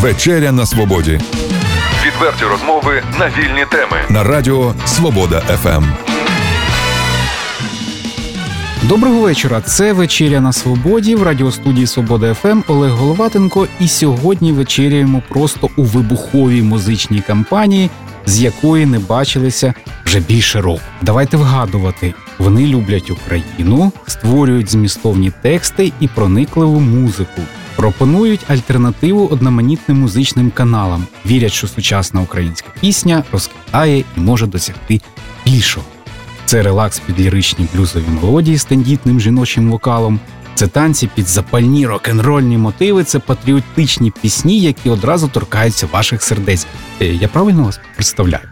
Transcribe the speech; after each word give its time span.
Вечеря 0.00 0.52
на 0.52 0.66
свободі 0.66 1.20
Відверті 2.06 2.44
розмови 2.44 3.02
на 3.18 3.26
вільні 3.28 3.64
теми. 3.70 3.96
на 4.08 4.24
радіо 4.24 4.74
Свобода. 4.86 5.40
ФМ. 5.40 5.84
Доброго 8.82 9.20
вечора. 9.20 9.60
Це 9.60 9.92
вечеря 9.92 10.40
на 10.40 10.52
свободі 10.52 11.14
в 11.14 11.22
радіостудії 11.22 11.86
Свобода 11.86 12.34
ФМ 12.34 12.60
Олег 12.68 12.90
Головатенко. 12.92 13.68
І 13.80 13.88
сьогодні 13.88 14.52
вечеряємо 14.52 15.22
просто 15.28 15.68
у 15.76 15.82
вибуховій 15.82 16.62
музичній 16.62 17.20
компанії, 17.20 17.90
з 18.26 18.40
якої 18.42 18.86
не 18.86 18.98
бачилися 18.98 19.74
вже 20.04 20.20
більше 20.20 20.60
року. 20.60 20.80
Давайте 21.02 21.36
вгадувати. 21.36 22.14
Вони 22.38 22.66
люблять 22.66 23.10
Україну, 23.10 23.92
створюють 24.06 24.70
змістовні 24.70 25.32
тексти 25.42 25.92
і 26.00 26.08
проникливу 26.08 26.80
музику. 26.80 27.42
Пропонують 27.78 28.50
альтернативу 28.50 29.26
одноманітним 29.26 30.00
музичним 30.00 30.50
каналам. 30.50 31.06
Вірять, 31.26 31.52
що 31.52 31.68
сучасна 31.68 32.20
українська 32.20 32.68
пісня 32.80 33.24
розквітає 33.32 33.98
і 33.98 34.20
може 34.20 34.46
досягти 34.46 35.00
більшого. 35.44 35.86
Це 36.44 36.62
релакс 36.62 36.98
під 36.98 37.20
ліричні 37.20 37.66
блюзові 37.74 38.04
мелодії 38.08 38.56
з 38.56 38.64
тендітним 38.64 39.20
жіночим 39.20 39.70
вокалом. 39.70 40.20
Це 40.54 40.66
танці 40.66 41.08
під 41.14 41.28
запальні 41.28 41.86
рок-н-рольні 41.86 42.58
мотиви, 42.58 43.04
це 43.04 43.18
патріотичні 43.18 44.12
пісні, 44.22 44.60
які 44.60 44.90
одразу 44.90 45.28
торкаються 45.28 45.88
ваших 45.92 46.22
сердець. 46.22 46.66
Е, 47.00 47.06
Я 47.06 47.28
правильно 47.28 47.62
вас 47.62 47.80
представляю? 47.94 48.44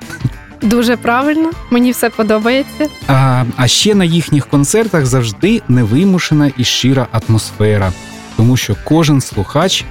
Дуже 0.63 0.97
правильно, 0.97 1.51
мені 1.71 1.93
все 1.93 2.11
подобається. 2.11 2.89
А, 3.07 3.45
а 3.57 3.69
ще 3.69 3.95
на 3.95 4.05
їхніх 4.05 4.47
концертах 4.47 5.07
завжди 5.07 5.63
невимушена 5.69 6.51
і 6.57 6.65
щира 6.65 7.07
атмосфера, 7.13 7.93
тому 8.37 8.57
що 8.57 8.77
кожен 8.85 9.21
слухач 9.21 9.85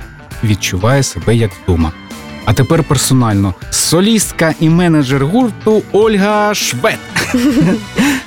відчуває 0.43 1.03
себе 1.03 1.35
як 1.35 1.51
вдома. 1.63 1.91
А 2.45 2.53
тепер 2.53 2.83
персонально 2.83 3.53
солістка 3.71 4.53
і 4.59 4.69
менеджер 4.69 5.25
гурту 5.25 5.81
Ольга 5.91 6.53
Швед, 6.53 6.99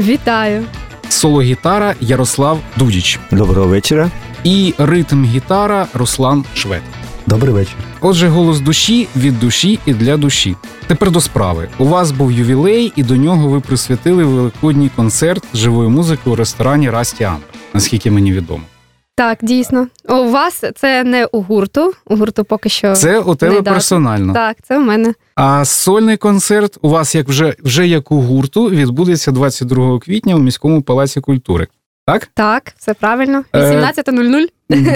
Вітаю! 0.00 0.64
соло-гітара 1.08 1.94
Ярослав 2.00 2.60
Дудіч 2.76 3.18
Доброго 3.30 3.68
вечора. 3.68 4.10
і 4.44 4.74
ритм-гітара 4.78 5.86
Руслан 5.94 6.44
Швед. 6.54 6.82
Добрий 7.26 7.54
вечір. 7.54 7.74
Отже, 8.00 8.28
голос 8.28 8.60
душі 8.60 9.08
від 9.16 9.40
душі 9.40 9.78
і 9.86 9.94
для 9.94 10.16
душі. 10.16 10.56
Тепер 10.86 11.10
до 11.10 11.20
справи. 11.20 11.68
У 11.78 11.84
вас 11.86 12.10
був 12.10 12.32
ювілей, 12.32 12.92
і 12.96 13.02
до 13.02 13.16
нього 13.16 13.48
ви 13.48 13.60
присвятили 13.60 14.24
великодній 14.24 14.90
концерт 14.96 15.44
живої 15.54 15.88
музики 15.88 16.30
у 16.30 16.34
ресторані 16.34 16.90
Расті 16.90 17.28
наскільки 17.74 18.10
мені 18.10 18.32
відомо. 18.32 18.62
Так, 19.18 19.38
дійсно. 19.42 19.86
У 20.08 20.30
вас 20.30 20.64
це 20.76 21.04
не 21.04 21.26
у 21.26 21.42
гурту. 21.42 21.92
У 22.06 22.16
гурту 22.16 22.44
поки 22.44 22.68
що. 22.68 22.94
Це 22.94 23.18
у 23.18 23.34
тебе 23.34 23.62
персонально. 23.62 24.34
Так, 24.34 24.56
це 24.62 24.78
у 24.78 24.80
мене. 24.80 25.14
А 25.34 25.64
сольний 25.64 26.16
концерт 26.16 26.78
у 26.82 26.88
вас 26.88 27.14
як 27.14 27.28
вже, 27.28 27.54
вже 27.64 27.88
як 27.88 28.12
у 28.12 28.20
гурту 28.20 28.70
відбудеться 28.70 29.30
22 29.32 29.98
квітня 29.98 30.34
у 30.34 30.38
міському 30.38 30.82
палаці 30.82 31.20
культури. 31.20 31.66
Так? 32.08 32.30
Так, 32.34 32.72
все 32.78 32.94
правильно. 32.94 33.44
Е, 33.52 33.58
18.00. 33.58 34.46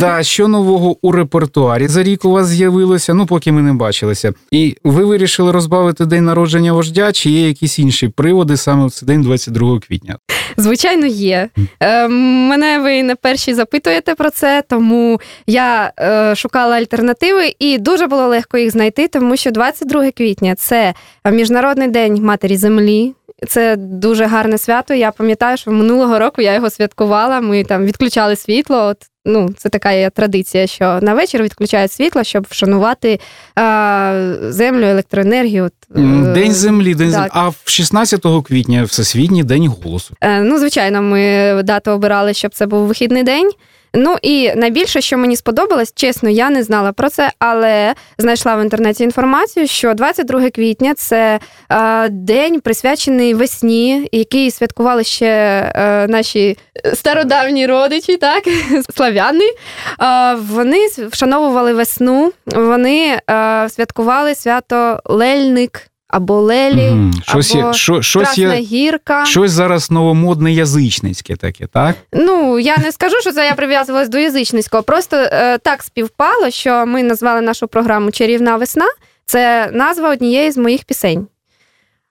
Да, 0.00 0.22
що 0.22 0.48
нового 0.48 0.96
у 1.02 1.12
репертуарі 1.12 1.88
за 1.88 2.02
рік 2.02 2.24
у 2.24 2.30
вас 2.30 2.46
з'явилося, 2.46 3.14
ну 3.14 3.26
поки 3.26 3.52
ми 3.52 3.62
не 3.62 3.72
бачилися. 3.72 4.32
І 4.50 4.76
ви 4.84 5.04
вирішили 5.04 5.52
розбавити 5.52 6.06
день 6.06 6.24
народження 6.24 6.72
вождя, 6.72 7.12
чи 7.12 7.30
є 7.30 7.48
якісь 7.48 7.78
інші 7.78 8.08
приводи 8.08 8.56
саме 8.56 8.86
в 8.86 8.90
цей 8.90 9.06
день 9.06 9.22
22 9.22 9.80
квітня? 9.80 10.16
Звичайно, 10.56 11.06
є. 11.06 11.48
Е, 11.80 12.08
мене 12.08 12.78
ви 12.78 13.02
не 13.02 13.14
перші 13.14 13.54
запитуєте 13.54 14.14
про 14.14 14.30
це, 14.30 14.62
тому 14.68 15.20
я 15.46 15.92
е, 16.00 16.34
шукала 16.36 16.76
альтернативи, 16.76 17.54
і 17.58 17.78
дуже 17.78 18.06
було 18.06 18.26
легко 18.26 18.58
їх 18.58 18.70
знайти, 18.70 19.08
тому 19.08 19.36
що 19.36 19.50
22 19.50 20.10
квітня 20.10 20.54
це 20.54 20.94
Міжнародний 21.30 21.88
день 21.88 22.22
матері 22.22 22.56
землі. 22.56 23.14
Це 23.48 23.76
дуже 23.76 24.24
гарне 24.24 24.58
свято. 24.58 24.94
Я 24.94 25.10
пам'ятаю, 25.10 25.56
що 25.56 25.70
минулого 25.70 26.18
року 26.18 26.42
я 26.42 26.54
його 26.54 26.70
святкувала. 26.70 27.40
Ми 27.40 27.64
там 27.64 27.84
відключали 27.84 28.36
світло. 28.36 28.76
От 28.76 28.96
ну, 29.24 29.50
це 29.56 29.68
така 29.68 29.92
є 29.92 30.10
традиція, 30.10 30.66
що 30.66 30.98
на 31.02 31.14
вечір 31.14 31.42
відключають 31.42 31.92
світло, 31.92 32.24
щоб 32.24 32.46
вшанувати 32.50 33.20
е, 33.58 34.36
землю, 34.40 34.84
електроенергію. 34.84 35.64
От, 35.64 35.72
е, 35.96 36.32
День 36.34 36.52
землі, 36.52 36.94
день 36.94 37.10
землі. 37.10 37.28
А 37.32 37.50
16 37.64 38.22
квітня 38.44 38.82
Всесвітній 38.82 39.44
день 39.44 39.68
голосу. 39.68 40.14
Е, 40.20 40.42
Ну, 40.42 40.58
звичайно, 40.58 41.02
ми 41.02 41.62
дату 41.62 41.90
обирали, 41.90 42.34
щоб 42.34 42.54
це 42.54 42.66
був 42.66 42.86
вихідний 42.86 43.22
день. 43.22 43.50
Ну 43.94 44.16
і 44.22 44.52
найбільше, 44.54 45.00
що 45.00 45.18
мені 45.18 45.36
сподобалось, 45.36 45.92
чесно, 45.94 46.30
я 46.30 46.50
не 46.50 46.62
знала 46.62 46.92
про 46.92 47.08
це, 47.08 47.30
але 47.38 47.94
знайшла 48.18 48.56
в 48.56 48.62
інтернеті 48.62 49.04
інформацію, 49.04 49.66
що 49.66 49.94
22 49.94 50.50
квітня 50.50 50.94
це 50.94 51.40
е, 51.70 52.08
день 52.08 52.60
присвячений 52.60 53.34
весні, 53.34 54.08
який 54.12 54.50
святкували 54.50 55.04
ще 55.04 55.26
е, 55.26 56.06
наші 56.08 56.58
стародавні 56.94 57.66
родичі, 57.66 58.16
так 58.16 58.44
славяни. 58.96 59.44
Е, 59.44 60.34
вони 60.34 60.86
вшановували 61.10 61.72
весну, 61.72 62.32
вони 62.46 63.20
е, 63.30 63.68
святкували 63.68 64.34
свято 64.34 65.00
Лельник 65.04 65.91
або 66.12 66.40
Лелі, 66.40 66.88
угу. 66.88 67.10
Щось, 67.28 67.54
є, 67.54 67.72
що, 67.72 68.02
щось, 68.02 68.22
Красна 68.22 68.54
є, 68.54 68.60
гірка. 68.60 69.24
щось 69.24 69.50
зараз 69.50 69.90
новомодне 69.90 70.52
язичницьке 70.52 71.36
таке, 71.36 71.66
так? 71.66 71.96
Ну, 72.12 72.58
я 72.58 72.76
не 72.76 72.92
скажу, 72.92 73.16
що 73.20 73.32
це 73.32 73.46
я 73.46 73.54
прив'язувалась 73.54 74.08
до 74.08 74.18
язичницького. 74.18 74.82
Просто 74.82 75.16
е, 75.16 75.58
так 75.58 75.82
співпало, 75.82 76.50
що 76.50 76.86
ми 76.86 77.02
назвали 77.02 77.40
нашу 77.40 77.68
програму 77.68 78.10
Чарівна 78.10 78.56
весна. 78.56 78.86
Це 79.26 79.70
назва 79.72 80.10
однієї 80.10 80.50
з 80.50 80.56
моїх 80.56 80.84
пісень. 80.84 81.26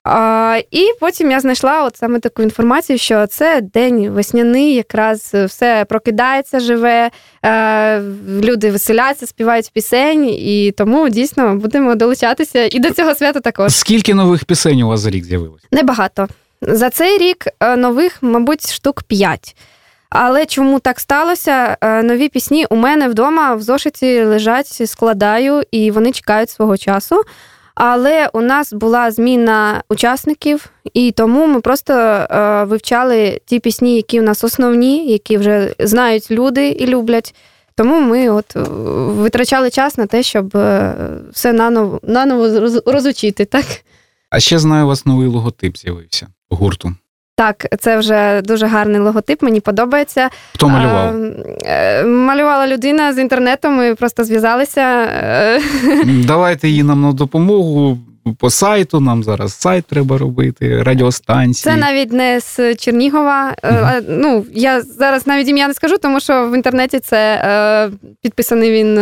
А, 0.03 0.57
і 0.71 0.87
потім 0.99 1.31
я 1.31 1.39
знайшла 1.39 1.83
от 1.83 1.97
саме 1.97 2.19
таку 2.19 2.41
інформацію, 2.41 2.97
що 2.97 3.27
це 3.27 3.61
день 3.61 4.09
весняний, 4.09 4.75
якраз 4.75 5.31
все 5.33 5.85
прокидається, 5.89 6.59
живе, 6.59 7.11
е, 7.45 8.01
люди 8.41 8.71
веселяться, 8.71 9.27
співають 9.27 9.71
пісень, 9.73 10.25
і 10.29 10.73
тому 10.77 11.09
дійсно 11.09 11.55
будемо 11.55 11.95
долучатися 11.95 12.69
і 12.71 12.79
до 12.79 12.91
цього 12.91 13.15
свята 13.15 13.39
також. 13.39 13.75
Скільки 13.75 14.13
нових 14.13 14.45
пісень 14.45 14.81
у 14.81 14.87
вас 14.87 14.99
за 14.99 15.09
рік 15.09 15.25
з'явилось? 15.25 15.63
Небагато. 15.71 16.27
За 16.61 16.89
цей 16.89 17.17
рік 17.17 17.45
е, 17.59 17.75
нових, 17.75 18.17
мабуть, 18.21 18.73
штук 18.73 19.03
5. 19.03 19.55
Але 20.09 20.45
чому 20.45 20.79
так 20.79 20.99
сталося? 20.99 21.77
Е, 21.81 22.03
Нові 22.03 22.29
пісні 22.29 22.65
у 22.69 22.75
мене 22.75 23.09
вдома 23.09 23.55
в 23.55 23.61
зошиті 23.61 24.23
лежать, 24.23 24.81
складаю, 24.89 25.63
і 25.71 25.91
вони 25.91 26.11
чекають 26.11 26.49
свого 26.49 26.77
часу. 26.77 27.21
Але 27.75 28.29
у 28.33 28.41
нас 28.41 28.73
була 28.73 29.11
зміна 29.11 29.83
учасників, 29.89 30.69
і 30.93 31.11
тому 31.11 31.47
ми 31.47 31.61
просто 31.61 31.93
е, 31.93 32.63
вивчали 32.63 33.41
ті 33.45 33.59
пісні, 33.59 33.95
які 33.95 34.19
у 34.19 34.23
нас 34.23 34.43
основні, 34.43 35.07
які 35.11 35.37
вже 35.37 35.75
знають 35.79 36.31
люди 36.31 36.69
і 36.69 36.87
люблять. 36.87 37.35
Тому 37.75 38.01
ми 38.01 38.29
от 38.29 38.55
е, 38.55 38.59
витрачали 39.11 39.69
час 39.69 39.97
на 39.97 40.05
те, 40.05 40.23
щоб 40.23 40.57
е, 40.57 40.95
все 41.31 41.53
наново, 41.53 41.99
наново 42.03 42.69
розучити. 42.85 43.45
Так? 43.45 43.65
А 44.29 44.39
ще 44.39 44.59
знаю, 44.59 44.85
у 44.85 44.87
вас 44.87 45.05
новий 45.05 45.27
логотип 45.27 45.77
з'явився 45.77 46.27
гурту. 46.49 46.95
Так, 47.41 47.67
це 47.79 47.97
вже 47.97 48.41
дуже 48.41 48.65
гарний 48.65 49.01
логотип, 49.01 49.41
мені 49.41 49.59
подобається. 49.59 50.29
Хто 50.55 50.69
малював? 50.69 51.15
А, 51.15 51.69
е, 51.69 52.03
малювала 52.03 52.67
людина 52.67 53.13
з 53.13 53.17
інтернету, 53.17 53.69
ми 53.69 53.95
просто 53.95 54.23
зв'язалися. 54.23 55.07
Давайте 56.05 56.69
її 56.69 56.83
нам 56.83 57.01
на 57.01 57.11
допомогу 57.11 57.97
по 58.39 58.49
сайту. 58.49 58.99
Нам 58.99 59.23
зараз 59.23 59.53
сайт 59.53 59.85
треба 59.85 60.17
робити, 60.17 60.83
радіостанції. 60.83 61.75
Це 61.75 61.81
навіть 61.81 62.11
не 62.11 62.39
з 62.39 62.75
Чернігова. 62.75 63.55
Мгм. 63.63 64.03
Ну, 64.07 64.45
я 64.53 64.81
зараз 64.81 65.27
навіть 65.27 65.49
ім'я 65.49 65.67
не 65.67 65.73
скажу, 65.73 65.97
тому 65.97 66.19
що 66.19 66.49
в 66.49 66.55
інтернеті 66.55 66.99
це 66.99 67.41
е, 67.43 67.89
підписаний 68.21 68.71
він 68.71 68.93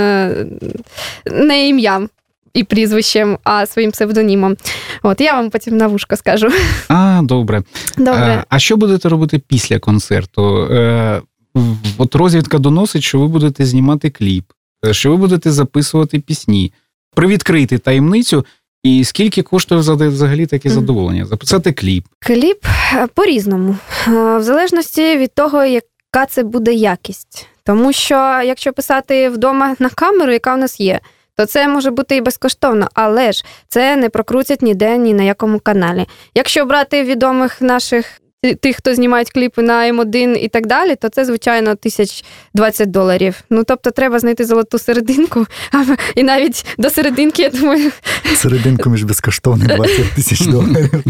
не 1.25 1.68
ім'ям. 1.68 2.09
І 2.54 2.63
прізвищем, 2.63 3.38
а 3.44 3.66
своїм 3.66 3.92
псевдонімом. 3.92 4.56
От 5.04 5.22
я 5.22 5.34
вам 5.34 5.50
потім 5.50 5.78
на 5.78 5.88
вушко 5.88 6.16
скажу. 6.16 6.48
А, 6.88 7.19
добре. 7.24 7.63
Добре. 7.98 8.28
Е, 8.28 8.44
А 8.50 8.60
що 8.60 8.78
будете 8.78 9.10
робити 9.10 9.40
після 9.48 9.80
концерту? 9.80 10.68
Е, 10.72 11.22
От 11.98 12.16
розвідка 12.16 12.57
доносить, 12.60 13.04
що 13.04 13.19
ви 13.19 13.28
будете 13.28 13.66
знімати 13.66 14.10
кліп, 14.10 14.46
е, 14.86 14.94
що 14.94 15.12
ви 15.12 15.18
будете 15.18 15.51
записувати 15.51 16.19
пісні. 16.19 16.74
Привідкрити 17.16 17.78
таємницю, 17.78 18.46
і 18.84 19.04
скільки 19.04 19.42
коштує 19.42 19.81
взагалі- 19.81 20.45
таке 20.45 20.69
задоволення? 20.69 21.25
Записати 21.25 21.72
кліп. 21.72 22.06
Кліп 22.19 22.66
по-різному, 23.13 23.75
в 24.07 24.42
залежності 24.42 25.18
від 25.18 25.34
того, 25.34 25.63
яка 25.66 26.25
це 26.30 26.44
буде 26.44 26.74
якість. 26.74 27.48
Тому 27.63 27.94
що 27.94 28.16
якщо 28.45 28.74
писати 28.74 29.30
вдома 29.30 29.75
на 29.80 29.90
камеру, 29.90 30.31
яка 30.31 30.54
у 30.54 30.57
нас 30.57 30.80
є, 30.80 31.00
то 31.39 31.45
це 31.45 31.68
може 31.68 31.91
бути 31.91 32.15
і 32.15 32.21
безкоштовно, 32.21 32.88
але 32.94 33.31
ж 33.31 33.45
це 33.68 33.95
не 33.95 34.09
прокрутять 34.09 34.62
ніде 34.62 34.97
ні 34.97 35.13
на 35.13 35.24
якому 35.24 35.59
каналі. 35.59 36.06
Якщо 36.36 36.65
брати 36.65 37.03
відомих 37.03 37.62
наших 37.62 38.06
тих, 38.62 38.75
хто 38.75 38.95
знімають 38.95 39.31
кліпи 39.31 39.62
на 39.62 39.94
М1 39.94 40.36
і 40.36 40.47
так 40.47 40.68
далі, 40.68 40.95
то 40.95 41.09
це, 41.09 41.25
звичайно, 41.25 41.75
тисяч 41.75 42.25
20 42.53 42.91
доларів. 42.91 43.36
Ну, 43.50 43.63
тобто, 43.63 43.91
треба 43.91 44.19
знайти 44.19 44.45
золоту 44.45 44.80
серединку, 44.80 45.45
і 46.15 46.24
навіть 46.24 46.65
до 46.77 46.89
серединки, 46.89 47.42
я 47.42 47.50
думаю. 47.50 47.92
Серединку 48.35 48.89
між 48.89 49.03
безкоштовним 49.03 49.68
20 49.68 50.13
тисяч 50.15 50.42
доларів. 50.47 51.03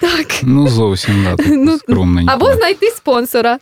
Так. 0.00 0.26
Ну, 0.42 0.68
зовсім 0.68 1.24
да, 1.24 1.44
Ну, 1.46 1.78
скромненько. 1.78 2.32
Або 2.32 2.54
знайти 2.54 2.86
спонсора. 2.86 3.58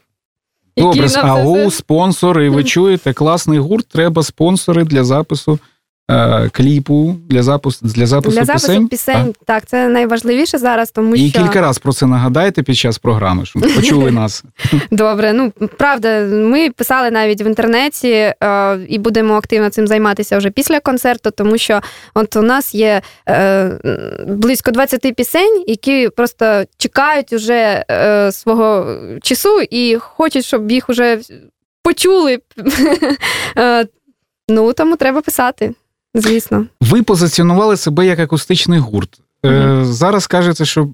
Добре, 0.77 1.09
ау, 1.17 1.71
спонсори, 1.71 2.51
ви 2.51 2.65
чуєте, 2.65 3.13
класний 3.13 3.59
гурт, 3.59 3.89
треба 3.89 4.23
спонсори 4.23 4.85
для 4.85 5.05
запису 5.05 5.59
кліпу, 6.53 7.17
для 7.29 7.43
запису, 7.43 7.79
для 7.83 8.07
запису 8.07 8.37
Для 8.37 8.45
запису 8.45 8.67
пісень. 8.67 8.89
пісень, 8.89 9.35
так, 9.45 9.67
це 9.67 9.89
найважливіше 9.89 10.59
зараз, 10.59 10.91
тому 10.91 11.17
І 11.17 11.29
що 11.29 11.43
кілька 11.43 11.61
разів 11.61 11.83
про 11.83 11.93
це 11.93 12.07
нагадайте 12.07 12.63
під 12.63 12.77
час 12.77 12.99
програми, 12.99 13.47
щоб 13.47 13.63
почули 13.75 14.11
нас. 14.11 14.45
добре. 14.91 15.33
Ну 15.33 15.53
правда, 15.79 16.21
ми 16.25 16.71
писали 16.71 17.11
навіть 17.11 17.43
в 17.43 17.47
інтернеті 17.47 18.09
е, 18.09 18.35
і 18.89 18.99
будемо 18.99 19.35
активно 19.35 19.71
цим 19.71 19.87
займатися 19.87 20.39
вже 20.39 20.51
після 20.51 20.81
концерту, 20.81 21.31
тому 21.31 21.59
що 21.59 21.81
от 22.15 22.37
у 22.37 22.43
нас 22.43 22.75
є 22.75 23.03
е, 23.29 23.71
близько 24.29 24.71
20 24.71 25.15
пісень, 25.17 25.65
які 25.67 26.09
просто 26.09 26.65
чекають 26.79 27.33
уже 27.33 27.85
е, 27.91 28.33
свого 28.33 28.97
часу 29.23 29.61
і 29.71 29.97
хочуть, 29.97 30.45
щоб 30.45 30.71
їх 30.71 30.91
уже 30.91 31.19
почули. 31.83 32.39
Е, 33.59 33.87
ну 34.49 34.73
тому 34.73 34.97
треба 34.97 35.21
писати, 35.21 35.75
звісно. 36.15 36.67
Ви 36.81 37.03
позиціонували 37.03 37.77
себе 37.77 38.07
як 38.07 38.19
акустичний 38.19 38.79
гурт. 38.79 39.21
Е, 39.47 39.85
зараз 39.85 40.27
кажете, 40.27 40.65
що 40.65 40.89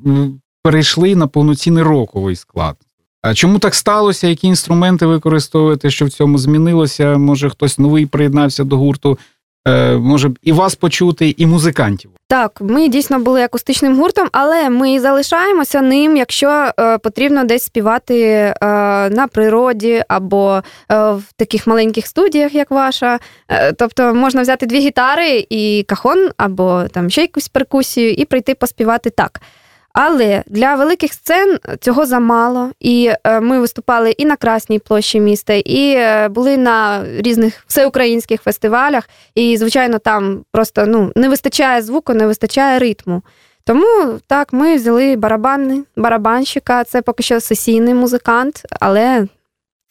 перейшли 0.63 1.17
на 1.17 1.27
повноцінний 1.27 1.83
роковий 1.83 2.37
склад. 2.37 2.77
А 3.23 3.35
чому 3.35 3.59
так 3.59 3.75
сталося? 3.75 4.29
Які 4.29 4.47
інструменти 4.47 5.07
використовуєте, 5.07 5.91
що 5.91 6.05
в 6.07 6.11
цьому 6.11 6.39
змінилося? 6.39 7.19
Може, 7.19 7.51
хтось 7.51 7.79
новий 7.79 8.07
приєднався 8.07 8.65
до 8.65 8.77
гурту? 8.77 9.19
Е, 9.67 9.97
може 9.97 10.31
і 10.43 10.53
вас 10.53 10.75
почути, 10.75 11.35
і 11.37 11.47
музикантів. 11.47 12.11
Так, 12.29 12.61
ми 12.61 12.89
дійсно 12.89 13.19
були 13.19 13.43
акустичним 13.43 13.97
гуртом, 13.97 14.29
але 14.33 14.71
ми 14.71 15.01
залишаємося 15.01 15.83
ним, 15.83 16.17
якщо 16.17 16.71
е, 16.81 16.99
потрібно 16.99 17.45
десь 17.45 17.63
співати 17.63 18.21
е, 18.23 18.55
на 19.11 19.29
природі 19.33 20.05
або 20.09 20.55
е, 20.57 20.63
в 21.11 21.23
таких 21.37 21.67
маленьких 21.67 22.07
студіях, 22.07 22.55
як 22.55 22.71
ваша. 22.71 23.19
Е, 23.49 23.73
тобто 23.73 24.15
можна 24.15 24.43
взяти 24.43 24.67
дві 24.67 24.79
гітари 24.79 25.47
і 25.51 25.85
кахон, 25.89 26.31
або 26.37 26.85
там 26.93 27.11
ще 27.11 27.21
якусь 27.21 27.49
перкусію, 27.49 28.11
і 28.13 28.25
прийти 28.25 28.55
поспівати 28.55 29.11
так. 29.11 29.41
Але 29.99 30.43
для 30.47 30.75
великих 30.75 31.13
сцен 31.13 31.59
цього 31.81 32.07
замало, 32.07 32.71
і 32.81 33.13
е, 33.25 33.41
ми 33.41 33.61
виступали 33.61 34.11
і 34.11 34.25
на 34.25 34.37
Красній 34.37 34.79
площі 34.79 35.21
міста, 35.21 35.53
і 35.53 35.95
е, 35.97 36.29
були 36.29 36.57
на 36.57 37.05
різних 37.19 37.65
всеукраїнських 37.67 38.43
фестивалях. 38.43 39.09
І, 39.35 39.57
звичайно, 39.57 39.99
там 39.99 40.45
просто 40.53 40.87
ну, 40.87 41.13
не 41.17 41.29
вистачає 41.29 41.83
звуку, 41.83 42.15
не 42.15 42.27
вистачає 42.27 42.79
ритму. 42.79 43.23
Тому 43.65 44.19
так, 44.27 44.53
ми 44.53 44.77
взяли 44.77 45.17
барабани, 45.17 45.83
барабанщика, 45.97 46.85
це 46.85 47.03
поки 47.03 47.23
що 47.23 47.41
сесійний 47.41 47.95
музикант, 47.95 48.63
але 48.81 49.27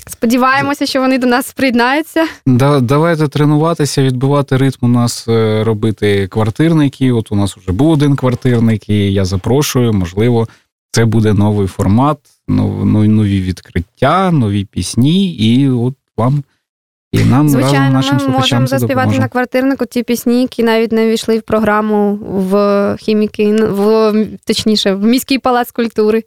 сподіваємося, 0.08 0.86
що 0.86 1.02
вони 1.02 1.18
до 1.18 1.28
нас 1.28 1.54
приєднаються. 1.54 2.26
Да, 2.46 2.80
давайте 2.80 3.28
тренуватися, 3.28 4.04
відбивати 4.04 4.58
ритм 4.58 4.86
у 4.86 4.88
нас 4.88 5.28
е, 5.28 5.64
робити 5.64 6.28
квартирники. 6.28 7.12
От 7.12 7.32
у 7.32 7.36
нас 7.36 7.58
вже 7.58 7.72
був 7.72 7.90
один 7.90 8.16
квартирник, 8.16 8.90
і 8.90 9.14
я 9.14 9.26
запрошую. 9.26 9.94
Можливо, 9.94 10.48
це 10.92 11.06
буде 11.06 11.34
новий 11.34 11.68
формат, 11.68 12.18
ну, 12.48 12.86
нові 12.86 13.42
відкриття, 13.42 14.32
нові 14.32 14.66
пісні, 14.66 15.34
і 15.34 15.70
от 15.70 15.94
вам 16.18 16.44
і 17.12 17.26
нам 17.26 17.50
Звичайно, 17.50 17.94
нашим 17.94 18.18
ми 18.18 18.28
можемо 18.28 18.68
заспівати 18.68 18.96
допоможе. 18.96 19.20
на 19.20 19.28
квартирнику 19.28 19.86
ті 19.86 20.04
пісні, 20.04 20.42
які 20.42 20.64
навіть 20.64 20.92
не 20.92 21.08
війшли 21.08 21.38
в 21.38 21.42
програму 21.42 22.16
в 22.16 22.96
хіміки, 23.00 23.56
в 23.56 24.14
точніше, 24.46 24.94
в 24.94 25.04
міський 25.04 25.40
палац 25.40 25.72
культури. 25.72 26.24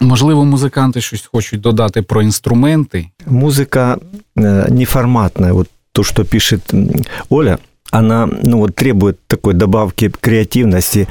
Можливо, 0.00 0.44
музиканти 0.44 1.00
щось 1.00 1.28
хочуть 1.32 1.60
додати 1.60 2.02
про 2.02 2.22
інструменти. 2.22 3.10
Музыка 3.26 3.98
неформатна, 4.36 4.70
неформатная, 4.70 5.52
вот 5.52 5.68
то, 5.92 6.04
что 6.04 6.24
пишет 6.24 6.74
Оля, 7.30 7.58
она 7.90 8.26
ну, 8.42 8.58
вот, 8.58 8.74
требует 8.74 9.18
такой 9.26 9.54
добавки 9.54 10.10
креативности 10.20 11.08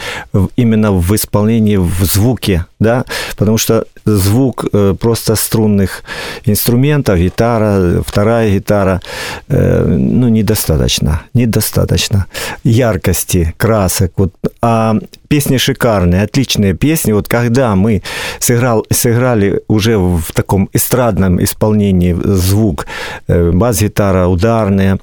именно 0.55 0.91
в 0.91 1.15
исполнении, 1.15 1.77
в 1.77 2.03
звуке, 2.03 2.65
да, 2.79 3.05
потому 3.35 3.57
что 3.57 3.85
звук 4.05 4.65
просто 4.99 5.35
струнных 5.35 6.03
инструментов, 6.45 7.17
гитара, 7.19 8.01
вторая 8.05 8.51
гитара, 8.51 9.01
ну, 9.47 10.27
недостаточно, 10.29 11.21
недостаточно 11.33 12.25
яркости, 12.63 13.53
красок, 13.57 14.11
вот, 14.17 14.33
а 14.61 14.95
песни 15.27 15.57
шикарные, 15.57 16.23
отличные 16.23 16.73
песни, 16.73 17.11
вот 17.13 17.27
когда 17.27 17.75
мы 17.75 18.01
сыграл, 18.39 18.85
сыграли 18.91 19.61
уже 19.67 19.97
в 19.97 20.31
таком 20.33 20.69
эстрадном 20.73 21.43
исполнении 21.43 22.15
звук, 22.23 22.85
э, 23.27 23.51
бас-гитара 23.51 24.27
ударная, 24.27 24.99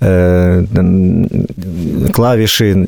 э, 0.00 0.64
клавиши, 2.12 2.86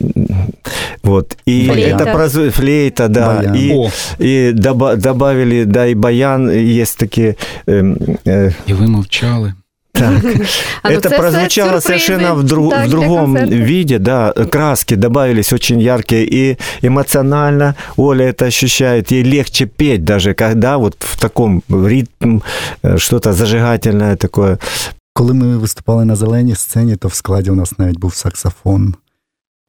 вот, 1.02 1.36
и 1.44 1.68
Флейта. 1.68 2.04
это 2.04 2.12
производит 2.12 2.54
флейта, 2.54 3.08
да, 3.08 3.36
Баян. 3.36 3.54
и, 3.54 3.72
О, 3.72 3.90
и 4.18 4.52
доба- 4.54 4.96
добавили, 4.96 5.56
да, 5.65 5.88
и 5.88 5.95
баян, 5.95 6.50
есть 6.50 6.98
такие, 6.98 7.36
эм, 7.68 8.18
э, 8.25 8.53
і 8.68 8.74
ви 8.74 8.88
мовчали. 8.88 9.53
так, 9.94 10.12
А, 10.83 10.89
ну, 10.89 10.95
это 10.95 11.01
це 11.01 11.07
все 11.09 11.18
прозвучало 11.18 11.81
сюрпризи, 11.81 11.88
совершенно 11.88 12.36
в, 12.36 12.44
дру- 12.44 12.69
так, 12.69 12.86
в 12.86 12.89
для 12.89 12.92
другом 12.92 13.36
концерту. 13.36 13.65
виде, 13.65 14.00
да, 14.00 14.33
краски 14.50 14.95
добавились 14.95 15.53
очень 15.53 15.81
яркие 15.81 16.24
и 16.25 16.57
эмоционально 16.81 17.75
Оля 17.98 18.24
это 18.24 18.45
ощущает, 18.45 19.12
ей 19.12 19.24
легче 19.24 19.65
петь 19.65 20.03
даже, 20.03 20.33
когда 20.33 20.77
вот 20.77 20.95
в 21.00 21.19
таком 21.19 21.62
ритм 21.69 22.39
э, 22.83 22.98
что-то 22.98 23.33
зажигательное 23.33 24.15
такое. 24.15 24.57
Коли 25.13 25.33
ми 25.33 25.57
виступали 25.57 26.06
на 26.06 26.15
зеленій 26.15 26.56
сцені, 26.56 26.95
то 26.95 27.07
в 27.07 27.13
складі 27.13 27.50
у 27.51 27.56
нас 27.56 27.80
навіть 27.80 28.00
був 28.00 28.15
саксофон. 28.15 28.95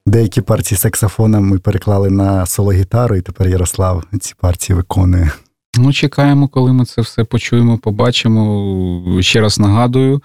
Деякі 0.05 0.41
партії 0.41 0.77
саксофона 0.79 1.39
ми 1.39 1.59
переклали 1.59 2.09
на 2.09 2.45
соло-гітару, 2.45 3.15
і 3.15 3.21
тепер 3.21 3.47
Ярослав 3.47 4.03
ці 4.21 4.33
партії 4.39 4.77
виконує. 4.77 5.31
Ну, 5.78 5.92
чекаємо, 5.92 6.48
коли 6.48 6.72
ми 6.72 6.84
це 6.84 7.02
все 7.02 7.24
почуємо, 7.24 7.78
побачимо. 7.78 9.18
Ще 9.20 9.40
раз 9.40 9.58
нагадую, 9.58 10.22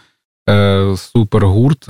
е, 0.50 0.94
супергурт 0.98 1.90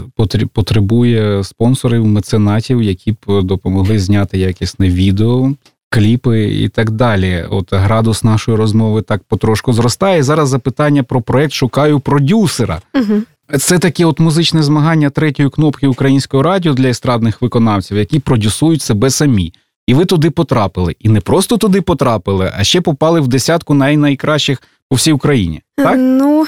потребує 0.53 1.43
спонсорів, 1.43 2.05
меценатів, 2.05 2.83
які 2.83 3.11
б 3.11 3.41
допомогли 3.41 3.99
зняти 3.99 4.37
якісне 4.37 4.89
відео, 4.89 5.53
кліпи 5.89 6.43
і 6.45 6.69
так 6.69 6.91
далі. 6.91 7.45
От 7.49 7.73
градус 7.73 8.23
нашої 8.23 8.57
розмови 8.57 9.01
так 9.01 9.23
потрошку 9.23 9.73
зростає. 9.73 10.23
Зараз 10.23 10.49
запитання 10.49 11.03
про 11.03 11.21
проект 11.21 11.53
Шукаю 11.53 11.99
продюсера. 11.99 12.81
Угу. 12.95 13.21
Це 13.59 13.79
таке 13.79 14.05
от 14.05 14.19
музичне 14.19 14.63
змагання 14.63 15.09
третьої 15.09 15.49
кнопки 15.49 15.87
українського 15.87 16.43
радіо 16.43 16.73
для 16.73 16.87
естрадних 16.87 17.41
виконавців, 17.41 17.97
які 17.97 18.19
продюсують 18.19 18.81
себе 18.81 19.09
самі. 19.09 19.53
І 19.87 19.93
ви 19.93 20.05
туди 20.05 20.31
потрапили. 20.31 20.95
І 20.99 21.09
не 21.09 21.21
просто 21.21 21.57
туди 21.57 21.81
потрапили, 21.81 22.51
а 22.57 22.63
ще 22.63 22.81
попали 22.81 23.21
в 23.21 23.27
десятку 23.27 23.73
най-найкращих 23.73 24.61
по 24.89 24.95
всій 24.95 25.11
Україні. 25.11 25.61
Так? 25.77 25.95
Ну, 25.97 26.45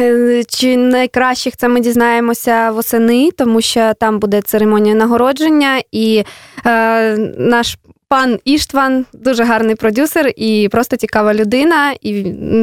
е, 0.00 0.44
чи 0.48 0.76
найкращих 0.76 1.56
це 1.56 1.68
ми 1.68 1.80
дізнаємося 1.80 2.70
восени, 2.70 3.30
тому 3.30 3.60
що 3.60 3.92
там 4.00 4.18
буде 4.18 4.42
церемонія 4.42 4.94
нагородження, 4.94 5.82
і 5.92 6.24
е, 6.66 7.16
наш 7.38 7.78
пан 8.08 8.38
Іштван 8.44 9.06
дуже 9.12 9.44
гарний 9.44 9.74
продюсер 9.74 10.32
і 10.36 10.68
просто 10.72 10.96
цікава 10.96 11.34
людина. 11.34 11.94
І 12.00 12.12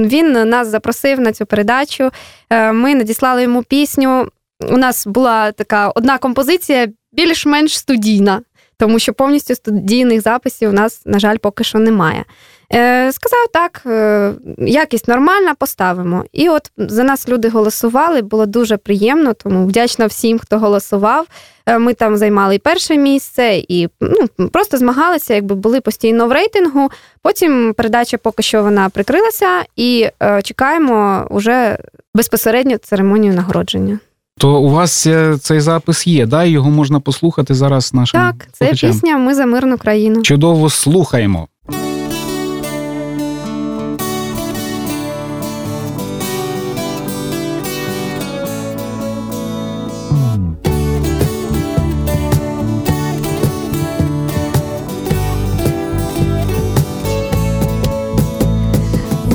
він 0.05 0.31
нас 0.31 0.67
запросив 0.67 1.19
на 1.19 1.33
цю 1.33 1.45
передачу. 1.45 2.11
Е, 2.49 2.71
ми 2.71 2.95
надіслали 2.95 3.43
йому 3.43 3.63
пісню. 3.63 4.27
У 4.71 4.77
нас 4.77 5.07
була 5.07 5.51
така 5.51 5.89
одна 5.89 6.17
композиція, 6.17 6.87
більш-менш 7.11 7.77
студійна, 7.77 8.41
тому 8.77 8.99
що 8.99 9.13
повністю 9.13 9.55
студійних 9.55 10.21
записів 10.21 10.69
у 10.69 10.73
нас, 10.73 11.01
на 11.05 11.19
жаль, 11.19 11.37
поки 11.37 11.63
що 11.63 11.79
немає. 11.79 12.25
Е, 12.73 13.11
сказав 13.11 13.47
так, 13.53 13.81
е, 13.85 14.33
якість 14.57 15.07
нормальна, 15.07 15.55
поставимо. 15.55 16.25
І 16.31 16.49
от 16.49 16.71
за 16.77 17.03
нас 17.03 17.29
люди 17.29 17.49
голосували, 17.49 18.21
було 18.21 18.45
дуже 18.45 18.77
приємно, 18.77 19.33
тому 19.33 19.65
вдячна 19.65 20.05
всім, 20.05 20.39
хто 20.39 20.59
голосував. 20.59 21.27
Е, 21.65 21.79
ми 21.79 21.93
там 21.93 22.17
займали 22.17 22.55
і 22.55 22.59
перше 22.59 22.97
місце, 22.97 23.63
і 23.67 23.89
ну, 24.01 24.49
просто 24.49 24.77
змагалися, 24.77 25.33
якби 25.33 25.55
були 25.55 25.81
постійно 25.81 26.27
в 26.27 26.31
рейтингу. 26.31 26.91
Потім 27.21 27.73
передача 27.73 28.17
поки 28.17 28.43
що 28.43 28.63
вона 28.63 28.89
прикрилася, 28.89 29.65
і 29.75 30.09
е, 30.23 30.41
чекаємо 30.41 31.27
уже 31.29 31.77
безпосередньо 32.15 32.77
церемонію 32.77 33.33
нагородження. 33.33 33.99
То 34.39 34.59
у 34.61 34.69
вас 34.69 35.07
е, 35.07 35.37
цей 35.41 35.59
запис 35.59 36.07
є, 36.07 36.25
да? 36.25 36.43
Його 36.43 36.69
можна 36.69 36.99
послухати 36.99 37.53
зараз 37.53 37.93
нашим 37.93 38.19
Так, 38.21 38.47
це 38.51 38.57
слухачам. 38.57 38.91
пісня 38.91 39.17
Ми 39.17 39.35
за 39.35 39.45
мирну 39.45 39.77
країну. 39.77 40.21
Чудово 40.21 40.69
слухаємо. 40.69 41.47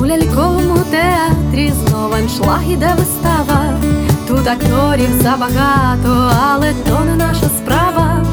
У 0.01 0.05
ляльковому 0.05 0.79
театрі 0.91 1.71
знову 1.87 2.13
аншлаг 2.13 2.61
іде 2.71 2.95
вистава. 2.99 3.78
Тут 4.29 4.47
акторів 4.47 5.09
забагато, 5.21 6.31
але 6.51 6.73
то 6.73 6.99
не 7.05 7.15
наша 7.15 7.45
справа. 7.45 8.23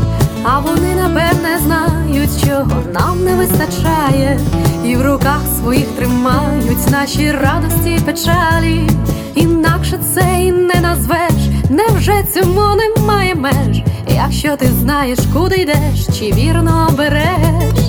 А 0.44 0.58
вони 0.58 0.94
напевне 0.94 1.58
знають, 1.64 2.30
чого 2.46 2.82
нам 2.94 3.24
не 3.24 3.34
вистачає, 3.34 4.40
і 4.84 4.96
в 4.96 5.02
руках 5.02 5.40
своїх 5.60 5.86
тримають 5.86 6.90
наші 6.90 7.32
радості 7.32 7.90
й 7.90 8.00
печалі. 8.00 8.90
Інакше 9.34 9.98
це 10.14 10.40
і 10.40 10.52
не 10.52 10.80
назвеш, 10.80 11.32
невже 11.70 12.24
цьому 12.34 12.62
немає 12.76 13.34
меж, 13.34 13.82
якщо 14.08 14.56
ти 14.56 14.66
знаєш, 14.66 15.18
куди 15.34 15.56
йдеш, 15.56 16.18
чи 16.18 16.32
вірно 16.32 16.90
береш. 16.96 17.80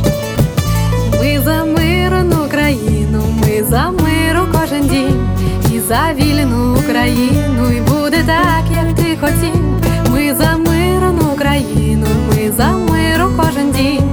Ми 1.12 1.42
за 1.46 1.66
мирну 1.66 2.50
країну, 2.52 3.24
ми 3.42 3.64
за 3.70 3.92
миру 3.92 4.48
кожен 4.52 4.88
дім, 4.88 5.30
і 5.74 5.80
за 5.80 6.14
вільну 6.14 6.78
Україну, 6.78 7.72
і 7.72 7.97
буде 8.18 8.28
так, 8.28 8.64
як 8.72 8.96
ти 8.96 9.18
хотів. 9.18 9.62
Ми 10.12 10.36
за 10.36 10.58
мирну 10.58 11.32
Україну, 11.34 12.08
ми 12.30 12.52
за 12.52 12.72
миру 12.72 13.32
кожен 13.38 13.72
дім, 13.72 14.04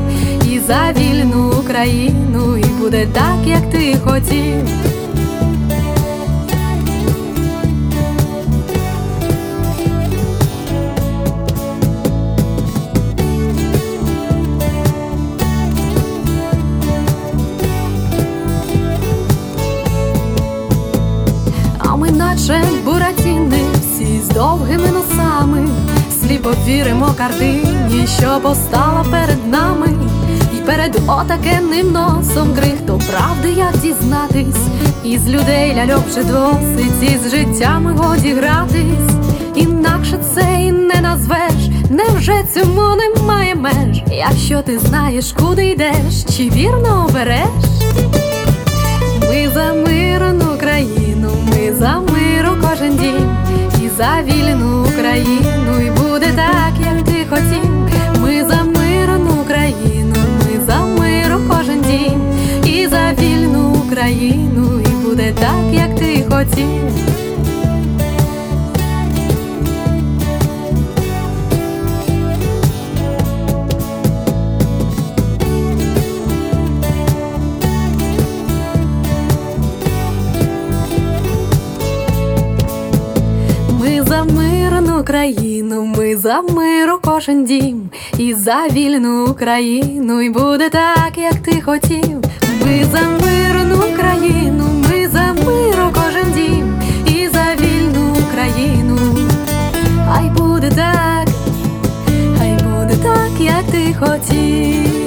і 0.52 0.58
за 0.58 0.92
вільну 0.92 1.52
Україну, 1.60 2.56
і 2.56 2.64
буде 2.64 3.06
так, 3.06 3.46
як 3.46 3.70
ти 3.70 3.96
хотів. 4.04 4.83
Сліпо 26.54 26.66
віримо 26.66 27.14
картині, 27.18 28.06
що 28.18 28.40
постала 28.42 29.04
перед 29.10 29.46
нами, 29.46 29.88
І 30.56 30.60
перед 30.66 30.96
отакенним 31.06 31.92
носом 31.92 32.54
крихто 32.54 33.00
правди, 33.10 33.52
як 33.56 33.78
дізнатись, 33.82 34.66
із 35.04 35.28
людей 35.28 35.74
ляльок 35.76 36.06
вже 36.08 36.24
досить, 36.24 37.02
і 37.02 37.18
з 37.18 37.30
життями 37.30 37.92
годі 37.92 38.32
гратись, 38.32 39.14
інакше 39.54 40.18
це 40.34 40.62
і 40.62 40.72
не 40.72 41.00
назвеш, 41.00 41.68
невже 41.90 42.44
цьому 42.54 42.96
немає 42.96 43.54
меж, 43.54 44.02
якщо 44.10 44.62
ти 44.62 44.78
знаєш, 44.78 45.32
куди 45.32 45.66
йдеш, 45.66 46.24
чи 46.36 46.50
вірно 46.50 47.06
обереш? 47.08 47.64
Ми 49.20 49.48
за 49.54 49.74
мирну 49.74 50.58
країну, 50.60 51.30
ми 51.46 51.72
за 51.78 52.00
миру 52.00 52.56
кожен 52.70 52.96
дім, 52.96 53.36
і 53.84 53.88
за 53.96 54.22
вільну 54.26 54.84
Україну, 54.84 55.80
і 55.86 56.03
хотів. 66.44 66.80
Ми 83.80 84.02
за 84.02 84.24
мирну 84.24 85.04
країну, 85.04 85.84
ми 85.84 86.16
за 86.16 86.40
миру 86.40 86.98
кожен 87.02 87.44
дім, 87.44 87.90
і 88.18 88.34
за 88.34 88.68
вільну 88.72 89.26
Україну, 89.26 90.20
і 90.20 90.30
буде 90.30 90.70
так, 90.70 91.12
як 91.16 91.34
ти 91.34 91.60
хотів. 91.60 92.22
Ми 92.66 92.84
за 92.92 93.00
мирну 93.00 93.78
країну, 93.96 94.83
так, 100.74 101.28
хай 102.38 102.52
буде 102.52 102.96
так, 103.02 103.40
як 103.40 103.64
ти 103.64 103.94
хотів. 103.94 105.04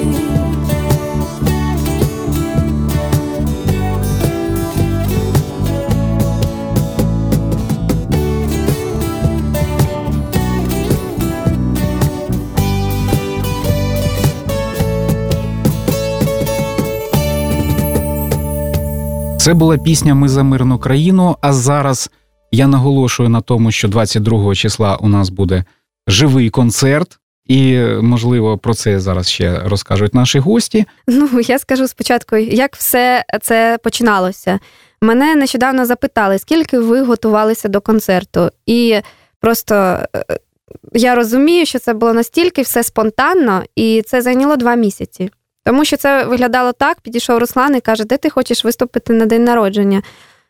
Це 19.48 19.54
була 19.54 19.78
пісня 19.78 20.14
Ми 20.14 20.28
за 20.28 20.42
мирну 20.42 20.78
країну. 20.78 21.36
А 21.40 21.52
зараз 21.52 22.10
я 22.50 22.66
наголошую 22.66 23.28
на 23.28 23.40
тому, 23.40 23.70
що 23.70 23.88
22 23.88 24.54
числа 24.54 24.96
у 24.96 25.08
нас 25.08 25.28
буде 25.28 25.64
живий 26.06 26.50
концерт, 26.50 27.18
і 27.46 27.78
можливо 28.02 28.58
про 28.58 28.74
це 28.74 29.00
зараз 29.00 29.28
ще 29.28 29.58
розкажуть 29.64 30.14
наші 30.14 30.38
гості. 30.38 30.86
Ну, 31.06 31.40
я 31.40 31.58
скажу 31.58 31.88
спочатку, 31.88 32.36
як 32.36 32.76
все 32.76 33.24
це 33.42 33.78
починалося. 33.82 34.58
Мене 35.00 35.34
нещодавно 35.34 35.86
запитали, 35.86 36.38
скільки 36.38 36.78
ви 36.78 37.02
готувалися 37.02 37.68
до 37.68 37.80
концерту. 37.80 38.50
І 38.66 39.00
просто 39.40 39.74
е, 39.74 40.24
я 40.92 41.14
розумію, 41.14 41.66
що 41.66 41.78
це 41.78 41.94
було 41.94 42.12
настільки 42.12 42.62
все 42.62 42.82
спонтанно, 42.82 43.62
і 43.76 44.02
це 44.06 44.22
зайняло 44.22 44.56
два 44.56 44.74
місяці. 44.74 45.30
Тому 45.64 45.84
що 45.84 45.96
це 45.96 46.24
виглядало 46.24 46.72
так: 46.72 47.00
підійшов 47.00 47.38
Руслан 47.38 47.76
і 47.76 47.80
каже, 47.80 48.04
де 48.04 48.16
ти 48.16 48.30
хочеш 48.30 48.64
виступити 48.64 49.12
на 49.12 49.26
день 49.26 49.44
народження? 49.44 50.02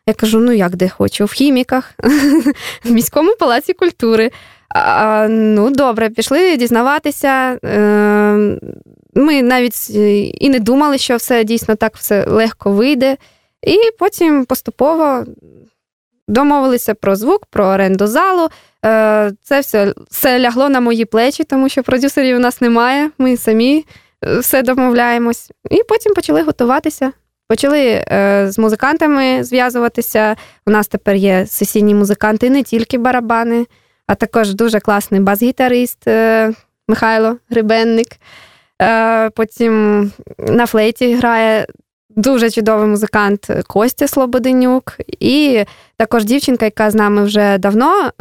Я 0.09 0.13
кажу: 0.13 0.39
ну 0.39 0.51
як 0.51 0.75
де 0.75 0.89
хочу? 0.89 1.25
В 1.25 1.31
хіміках, 1.31 1.93
в 2.83 2.91
міському 2.91 3.35
палаці 3.39 3.73
культури. 3.73 4.31
А, 4.75 5.27
Ну, 5.29 5.69
добре, 5.69 6.09
пішли 6.09 6.57
дізнаватися. 6.57 7.59
Е, 7.65 8.59
Ми 9.13 9.41
навіть 9.43 9.89
і 10.39 10.49
не 10.49 10.59
думали, 10.59 10.97
що 10.97 11.15
все 11.15 11.43
дійсно 11.43 11.75
так 11.75 11.95
все 11.95 12.25
легко 12.25 12.71
вийде. 12.71 13.17
І 13.67 13.77
потім 13.99 14.45
поступово 14.45 15.25
домовилися 16.27 16.93
про 16.93 17.15
звук, 17.15 17.45
про 17.45 17.65
оренду 17.65 18.07
залу. 18.07 18.49
Е, 18.85 19.31
Це 19.43 19.59
все, 19.59 19.93
все 20.11 20.39
лягло 20.39 20.69
на 20.69 20.79
мої 20.79 21.05
плечі, 21.05 21.43
тому 21.43 21.69
що 21.69 21.83
продюсерів 21.83 22.37
у 22.37 22.39
нас 22.39 22.61
немає. 22.61 23.11
Ми 23.17 23.37
самі 23.37 23.85
все 24.39 24.61
домовляємось. 24.61 25.51
І 25.71 25.83
потім 25.89 26.13
почали 26.13 26.41
готуватися. 26.43 27.11
Почали 27.49 28.03
е, 28.11 28.45
з 28.51 28.59
музикантами 28.59 29.43
зв'язуватися. 29.43 30.35
У 30.67 30.71
нас 30.71 30.87
тепер 30.87 31.15
є 31.15 31.45
сесійні 31.47 31.95
музиканти, 31.95 32.49
не 32.49 32.63
тільки 32.63 32.97
барабани, 32.97 33.65
а 34.07 34.15
також 34.15 34.53
дуже 34.53 34.79
класний 34.79 35.21
бас-гітарист 35.21 36.07
е, 36.07 36.53
Михайло 36.87 37.37
Грибенник. 37.49 38.07
Е, 38.81 39.29
потім 39.29 40.11
на 40.37 40.65
флейті 40.65 41.15
грає 41.15 41.67
дуже 42.09 42.49
чудовий 42.49 42.87
музикант 42.87 43.47
Костя 43.67 44.07
Слободенюк. 44.07 44.97
І 45.19 45.63
також 45.97 46.25
дівчинка, 46.25 46.65
яка 46.65 46.91
з 46.91 46.95
нами 46.95 47.23
вже 47.23 47.57
давно 47.57 48.11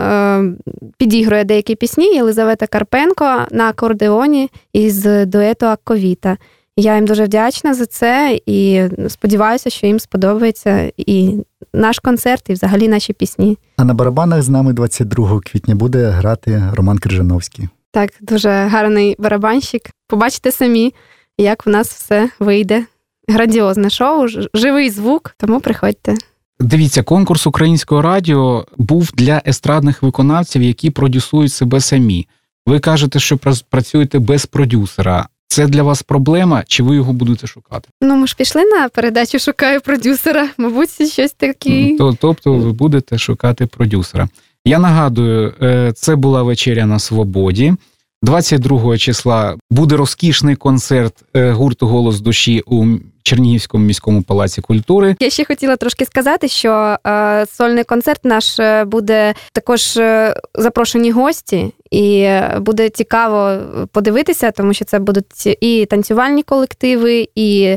підігрує 0.99 1.44
деякі 1.44 1.75
пісні, 1.75 2.14
Єлизавета 2.14 2.66
Карпенко 2.66 3.47
на 3.50 3.68
акордеоні 3.68 4.50
із 4.73 5.04
дуету 5.04 5.66
Акковіта. 5.66 6.37
Я 6.80 6.94
їм 6.94 7.06
дуже 7.06 7.25
вдячна 7.25 7.75
за 7.75 7.87
це 7.87 8.40
і 8.47 8.82
сподіваюся, 9.08 9.70
що 9.70 9.87
їм 9.87 10.00
сподобається 10.00 10.92
і 10.97 11.35
наш 11.73 11.99
концерт, 11.99 12.50
і 12.50 12.52
взагалі 12.52 12.88
наші 12.88 13.12
пісні. 13.12 13.58
А 13.76 13.85
на 13.85 13.94
барабанах 13.94 14.42
з 14.42 14.49
нами 14.49 14.73
22 14.73 15.40
квітня 15.40 15.75
буде 15.75 16.08
грати 16.08 16.62
Роман 16.73 16.99
Крижановський. 16.99 17.68
Так, 17.92 18.11
дуже 18.20 18.50
гарний 18.50 19.16
барабанщик. 19.18 19.82
Побачите 20.08 20.52
самі, 20.52 20.94
як 21.38 21.66
в 21.66 21.70
нас 21.70 21.88
все 21.88 22.30
вийде. 22.38 22.85
Грандіозне 23.28 23.90
шоу, 23.90 24.26
живий 24.54 24.90
звук, 24.90 25.35
тому 25.38 25.61
приходьте. 25.61 26.14
Дивіться, 26.61 27.02
конкурс 27.02 27.47
українського 27.47 28.02
радіо 28.02 28.66
був 28.76 29.11
для 29.14 29.42
естрадних 29.47 30.02
виконавців, 30.02 30.62
які 30.62 30.90
продюсують 30.90 31.52
себе 31.52 31.80
самі. 31.80 32.28
Ви 32.66 32.80
кажете, 32.80 33.18
що 33.18 33.38
працюєте 33.70 34.18
без 34.18 34.47
продюсера. 34.47 35.28
Це 35.49 35.67
для 35.67 35.83
вас 35.83 36.02
проблема, 36.02 36.64
чи 36.67 36.83
ви 36.83 36.97
його 36.97 37.12
будете 37.12 37.47
шукати? 37.47 37.88
Ну, 38.00 38.17
ми 38.17 38.26
ж 38.26 38.37
пішли 38.38 38.64
на 38.64 38.88
передачу 38.88 39.38
Шукаю 39.38 39.81
продюсера. 39.81 40.49
Мабуть, 40.59 41.12
щось 41.12 41.33
таке. 41.33 41.97
Тобто, 41.99 42.52
ви 42.52 42.73
будете 42.73 43.19
шукати 43.19 43.67
продюсера. 43.67 44.28
Я 44.64 44.78
нагадую, 44.78 45.55
це 45.95 46.17
була 46.17 46.43
вечеря 46.43 46.87
на 46.87 46.99
свободі. 46.99 47.75
22 48.22 48.98
числа 48.98 49.56
буде 49.70 49.96
розкішний 49.96 50.56
концерт 50.56 51.14
е, 51.37 51.50
гурту 51.50 51.87
Голос 51.87 52.20
душі 52.20 52.62
у 52.66 52.87
Чернігівському 53.22 53.84
міському 53.84 54.22
палаці 54.22 54.60
культури. 54.60 55.16
Я 55.20 55.30
ще 55.30 55.44
хотіла 55.44 55.76
трошки 55.76 56.04
сказати, 56.04 56.48
що 56.48 56.96
е, 57.06 57.46
сольний 57.46 57.84
концерт 57.84 58.25
наш 58.25 58.58
е, 58.58 58.84
буде 58.84 59.34
також 59.52 59.96
е, 59.96 60.34
запрошені 60.54 61.10
гості, 61.10 61.72
і 61.90 62.30
буде 62.60 62.88
цікаво 62.88 63.56
подивитися, 63.92 64.50
тому 64.50 64.75
що 64.75 64.84
це 64.84 64.98
будуть 64.98 65.46
і 65.60 65.87
танцювальні 65.87 66.42
колективи, 66.42 67.28
і 67.34 67.76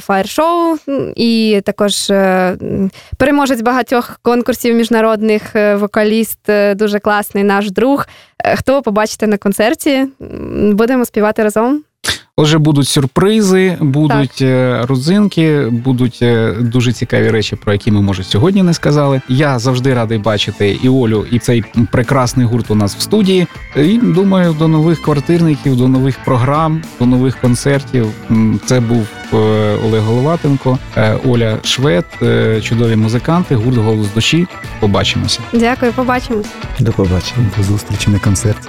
фаєр-шоу, 0.00 0.76
і 1.16 1.60
також 1.64 2.10
е, 2.10 2.56
переможець 3.16 3.60
багатьох 3.60 4.18
конкурсів 4.22 4.74
міжнародних 4.74 5.56
е, 5.56 5.76
вокаліст, 5.76 6.48
е, 6.48 6.74
дуже 6.74 6.98
класний 6.98 7.44
наш 7.44 7.70
друг. 7.70 8.06
Хто 8.56 8.82
побачите 8.82 9.26
на 9.26 9.36
концерті, 9.38 10.06
будемо 10.72 11.04
співати 11.04 11.42
разом. 11.42 11.84
Отже, 12.36 12.58
будуть 12.58 12.88
сюрпризи, 12.88 13.76
будуть 13.80 14.42
е, 14.42 14.80
родзинки, 14.88 15.66
будуть 15.70 16.18
е, 16.22 16.52
дуже 16.60 16.92
цікаві 16.92 17.30
речі, 17.30 17.56
про 17.56 17.72
які 17.72 17.90
ми 17.90 18.00
може 18.00 18.24
сьогодні 18.24 18.62
не 18.62 18.74
сказали. 18.74 19.20
Я 19.28 19.58
завжди 19.58 19.94
радий 19.94 20.18
бачити 20.18 20.78
і 20.82 20.88
Олю, 20.88 21.26
і 21.30 21.38
цей 21.38 21.64
прекрасний 21.90 22.46
гурт 22.46 22.70
у 22.70 22.74
нас 22.74 22.96
в 22.96 23.00
студії. 23.00 23.46
І 23.76 23.98
думаю, 23.98 24.56
до 24.58 24.68
нових 24.68 25.02
квартирників, 25.02 25.76
до 25.76 25.88
нових 25.88 26.18
програм, 26.24 26.82
до 27.00 27.06
нових 27.06 27.40
концертів. 27.40 28.06
Це 28.66 28.80
був 28.80 29.06
е, 29.32 29.36
Олег 29.84 30.02
Головатенко, 30.02 30.78
Оля 31.26 31.58
Швед, 31.64 32.04
чудові 32.62 32.96
музиканти, 32.96 33.54
гурт 33.54 33.76
голос 33.76 34.06
душі. 34.14 34.46
Побачимося. 34.80 35.40
Дякую, 35.52 35.92
побачимось. 35.92 36.48
До 36.80 36.92
побачення. 36.92 37.50
До 37.56 37.62
зустрічі 37.62 38.10
на 38.10 38.18
концерті. 38.18 38.68